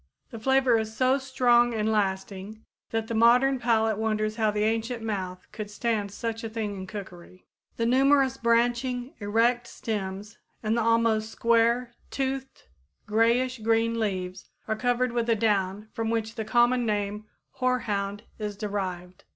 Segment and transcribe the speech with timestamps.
[0.31, 5.03] The flavor is so strong and lasting that the modern palate wonders how the ancient
[5.03, 7.45] mouth could stand such a thing in cookery.
[7.77, 12.67] The numerous branching, erect stems and the almost square, toothed,
[13.05, 17.27] grayish green leaves are covered with a down from which the common name
[17.59, 19.25] hoarhound is derived.